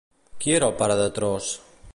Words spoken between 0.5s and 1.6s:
era el pare de Tros?